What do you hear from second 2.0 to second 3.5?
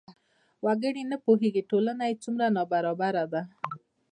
یې څومره نابرابره ده.